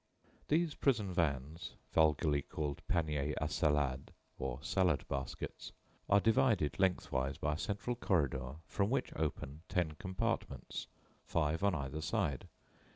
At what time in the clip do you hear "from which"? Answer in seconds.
8.65-9.15